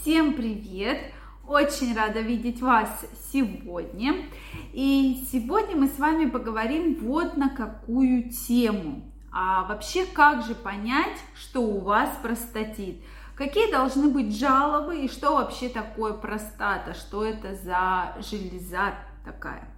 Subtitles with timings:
[0.00, 1.12] Всем привет!
[1.46, 2.88] Очень рада видеть вас
[3.30, 4.24] сегодня.
[4.72, 9.12] И сегодня мы с вами поговорим вот на какую тему.
[9.30, 13.02] А вообще, как же понять, что у вас простатит?
[13.34, 16.94] Какие должны быть жалобы и что вообще такое простата?
[16.94, 19.68] Что это за железа такая?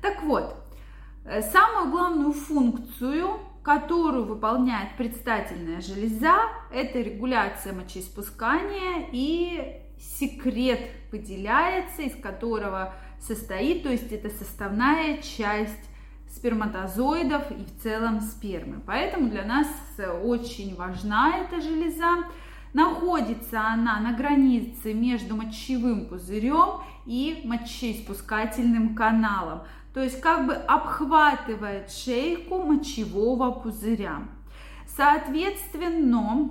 [0.00, 0.54] Так вот,
[1.24, 6.36] э, самую главную функцию которую выполняет предстательная железа,
[6.72, 15.90] это регуляция мочеиспускания и секрет выделяется, из которого состоит, то есть это составная часть
[16.30, 18.80] сперматозоидов и в целом спермы.
[18.86, 19.66] Поэтому для нас
[20.22, 22.24] очень важна эта железа.
[22.74, 29.62] Находится она на границе между мочевым пузырем и мочеиспускательным каналом
[29.98, 34.28] то есть как бы обхватывает шейку мочевого пузыря.
[34.86, 36.50] Соответственно,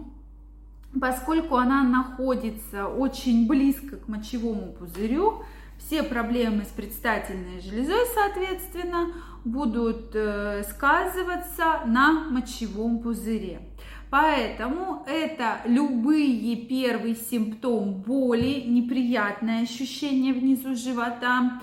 [1.00, 5.44] поскольку она находится очень близко к мочевому пузырю,
[5.78, 9.14] все проблемы с предстательной железой, соответственно,
[9.46, 13.62] будут э, сказываться на мочевом пузыре.
[14.10, 21.62] Поэтому это любые первый симптом боли, неприятное ощущение внизу живота,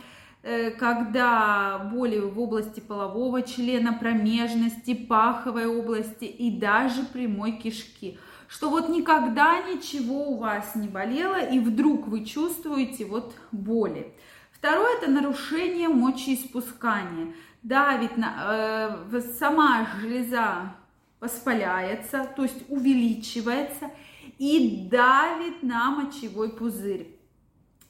[0.78, 8.18] когда боли в области полового члена, промежности, паховой области и даже прямой кишки.
[8.46, 14.12] Что вот никогда ничего у вас не болело и вдруг вы чувствуете вот боли.
[14.52, 17.34] Второе это нарушение мочеиспускания.
[17.62, 20.74] Давит на, э, сама железа
[21.20, 23.90] воспаляется, то есть увеличивается
[24.38, 27.08] и давит на мочевой пузырь,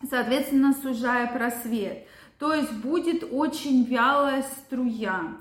[0.08, 2.06] соответственно сужая просвет.
[2.38, 5.36] То есть будет очень вялая струя.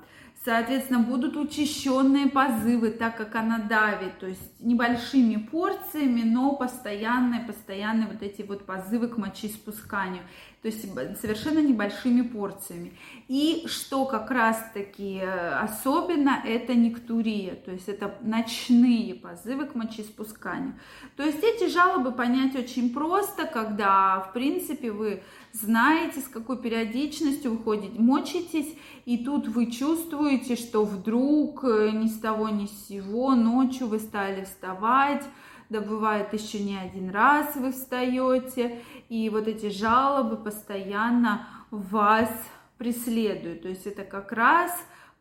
[0.45, 8.07] Соответственно, будут учащенные позывы, так как она давит, то есть небольшими порциями, но постоянные, постоянные
[8.07, 10.23] вот эти вот позывы к мочеиспусканию,
[10.61, 10.81] то есть
[11.21, 12.91] совершенно небольшими порциями.
[13.29, 20.77] И что как раз-таки э, особенно, это нектурия, то есть это ночные позывы к мочеиспусканию.
[21.15, 25.23] То есть эти жалобы понять очень просто, когда, в принципе, вы
[25.53, 28.75] знаете, с какой периодичностью вы ходите, мочитесь,
[29.05, 33.99] и тут вы чувствуете, что вдруг э, ни с того ни с сего ночью вы
[33.99, 35.23] стали вставать,
[35.69, 42.29] да бывает еще не один раз вы встаете, и вот эти жалобы постоянно вас
[42.77, 43.63] преследуют.
[43.63, 44.71] То есть это как раз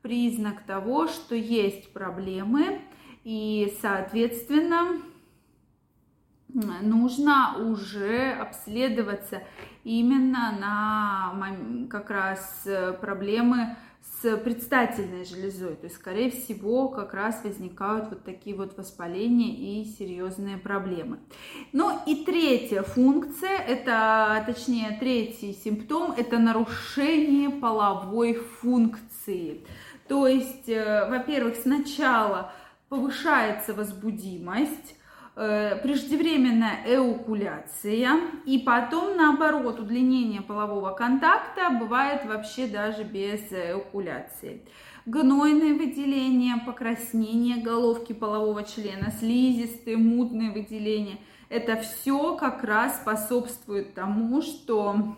[0.02, 2.80] признак того, что есть проблемы,
[3.24, 5.00] и, соответственно,
[6.54, 9.42] нужно уже обследоваться
[9.84, 13.76] именно на как раз э, проблемы
[14.20, 15.74] с предстательной железой.
[15.76, 21.18] То есть, скорее всего, как раз возникают вот такие вот воспаления и серьезные проблемы.
[21.72, 29.64] Ну и третья функция, это, точнее, третий симптом, это нарушение половой функции.
[30.08, 32.52] То есть, э, во-первых, сначала
[32.88, 34.96] повышается возбудимость,
[35.34, 44.62] преждевременная эукуляция и потом наоборот удлинение полового контакта бывает вообще даже без эукуляции.
[45.06, 51.18] Гнойные выделения, покраснение головки полового члена, слизистые, мутные выделения.
[51.48, 55.16] Это все как раз способствует тому, что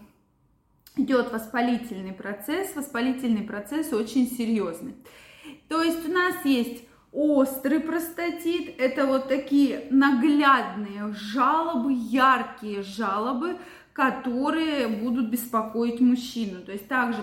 [0.97, 2.75] идет воспалительный процесс.
[2.75, 4.95] Воспалительный процесс очень серьезный.
[5.69, 13.57] То есть у нас есть Острый простатит– это вот такие наглядные жалобы, яркие жалобы,
[13.93, 16.63] которые будут беспокоить мужчину.
[16.63, 17.21] То есть также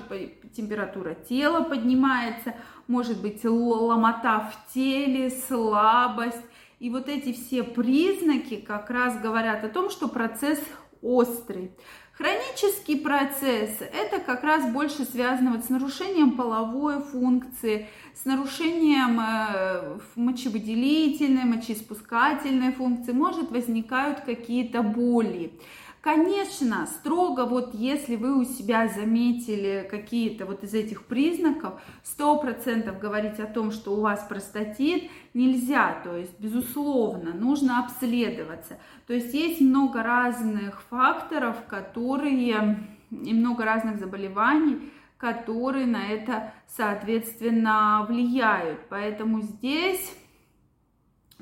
[0.56, 2.56] температура тела поднимается,
[2.88, 6.42] может быть ломота в теле, слабость.
[6.80, 10.64] И вот эти все признаки как раз говорят о том, что процесс
[11.02, 11.76] острый.
[12.14, 19.98] Хронический процесс– это как раз больше связано вот с нарушением половой функции, с нарушением э,
[20.16, 25.54] мочевыделительной, мочеиспускательной функции, может возникают какие-то боли.
[26.02, 32.98] Конечно, строго вот если вы у себя заметили какие-то вот из этих признаков, сто процентов
[32.98, 36.02] говорить о том, что у вас простатит, нельзя.
[36.04, 38.80] То есть, безусловно, нужно обследоваться.
[39.06, 42.80] То есть есть много разных факторов, которые
[43.12, 48.80] и много разных заболеваний, которые на это, соответственно, влияют.
[48.90, 50.16] Поэтому здесь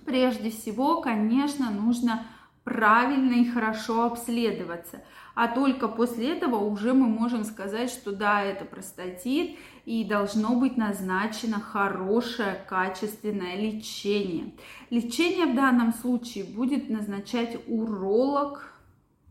[0.03, 2.25] прежде всего, конечно, нужно
[2.69, 5.01] правильно и хорошо обследоваться.
[5.33, 10.77] А только после этого уже мы можем сказать, что да, это простатит и должно быть
[10.77, 14.53] назначено хорошее, качественное лечение.
[14.91, 18.71] Лечение в данном случае будет назначать уролог,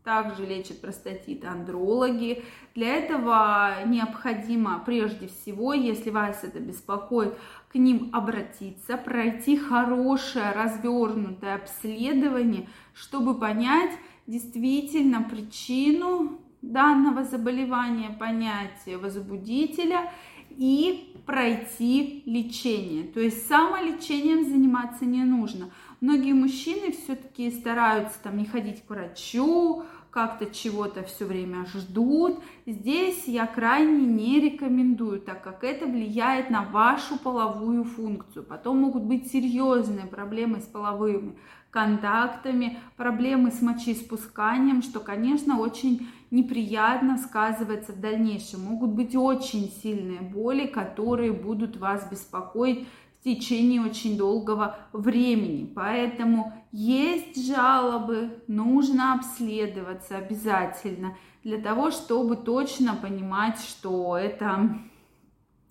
[0.08, 2.42] также лечат простатит андрологи.
[2.74, 7.34] Для этого необходимо прежде всего, если вас это беспокоит,
[7.70, 13.92] к ним обратиться, пройти хорошее развернутое обследование, чтобы понять
[14.26, 20.10] действительно причину данного заболевания, понять возбудителя
[20.48, 23.04] и пройти лечение.
[23.04, 25.70] То есть самолечением заниматься не нужно.
[26.00, 29.84] Многие мужчины все-таки стараются там не ходить к врачу,
[30.18, 32.40] как-то чего-то все время ждут.
[32.66, 38.44] Здесь я крайне не рекомендую, так как это влияет на вашу половую функцию.
[38.44, 41.36] Потом могут быть серьезные проблемы с половыми
[41.70, 48.62] контактами, проблемы с мочеиспусканием, что, конечно, очень неприятно сказывается в дальнейшем.
[48.62, 52.88] Могут быть очень сильные боли, которые будут вас беспокоить
[53.34, 55.70] течение очень долгого времени.
[55.74, 64.78] Поэтому есть жалобы, нужно обследоваться обязательно для того, чтобы точно понимать, что это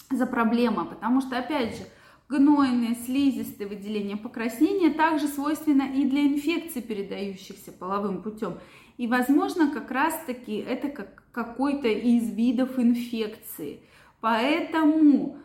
[0.09, 0.85] за проблема.
[0.85, 1.83] Потому что, опять же,
[2.29, 8.57] гнойные, слизистые выделения покраснения также свойственно и для инфекций, передающихся половым путем.
[8.97, 13.81] И, возможно, как раз-таки это как какой-то из видов инфекции.
[14.21, 15.37] Поэтому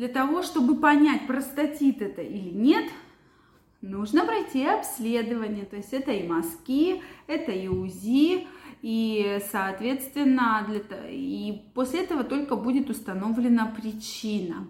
[0.00, 2.90] для того, чтобы понять, простатит это или нет,
[3.82, 5.66] нужно пройти обследование.
[5.66, 8.46] То есть это и мазки, это и УЗИ,
[8.80, 11.06] и, соответственно, для...
[11.10, 14.68] и после этого только будет установлена причина.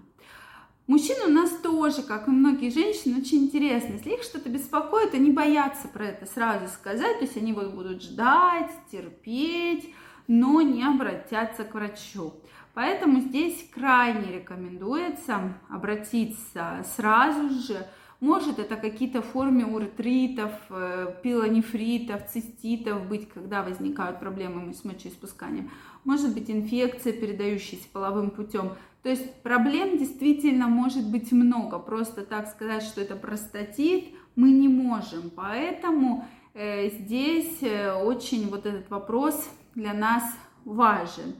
[0.89, 3.93] Мужчины у нас тоже, как и многие женщины, очень интересны.
[3.99, 8.03] Если их что-то беспокоит, они боятся про это сразу сказать, то есть они вот будут
[8.03, 9.95] ждать, терпеть,
[10.31, 12.35] но не обратятся к врачу.
[12.73, 17.85] Поэтому здесь крайне рекомендуется обратиться сразу же.
[18.21, 25.69] Может это какие-то формы уретритов, э, пилонефритов, циститов быть, когда возникают проблемы с мочеиспусканием.
[26.05, 28.75] Может быть инфекция, передающаяся половым путем.
[29.03, 31.81] То есть проблем действительно может быть много.
[31.81, 34.05] Просто так сказать, что это простатит,
[34.37, 35.31] мы не можем.
[35.35, 36.25] Поэтому
[36.55, 40.25] э, здесь э, очень вот этот вопрос для нас
[40.65, 41.35] важен.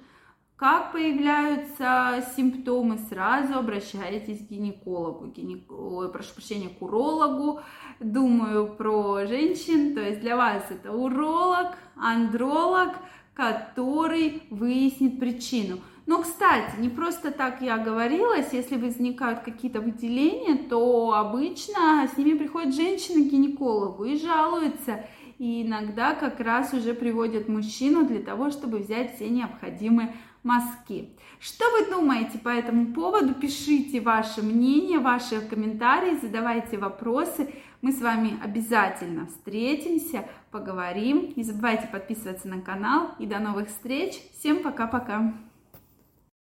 [0.57, 5.73] Как появляются симптомы, сразу обращайтесь к гинекологу, гинек...
[5.73, 7.61] Ой, прошу прощения, к урологу.
[7.99, 12.91] Думаю про женщин, то есть для вас это уролог, андролог,
[13.33, 15.79] который выяснит причину.
[16.05, 22.37] Но, кстати, не просто так я говорилась, если возникают какие-то выделения, то обычно с ними
[22.37, 25.07] приходят женщины к гинекологу и жалуются.
[25.41, 31.17] И иногда как раз уже приводят мужчину для того, чтобы взять все необходимые мазки.
[31.39, 33.33] Что вы думаете по этому поводу?
[33.33, 37.55] Пишите ваше мнение, ваши комментарии, задавайте вопросы.
[37.81, 41.33] Мы с вами обязательно встретимся, поговорим.
[41.35, 43.13] Не забывайте подписываться на канал.
[43.19, 44.21] И до новых встреч.
[44.39, 45.33] Всем пока-пока.